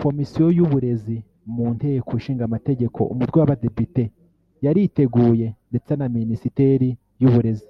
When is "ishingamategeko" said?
2.20-3.00